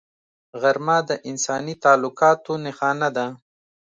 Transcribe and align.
غرمه 0.61 0.97
د 1.09 1.11
انساني 1.29 1.75
تعلقاتو 1.83 2.53
نښانه 2.63 3.09
ده 3.15 3.25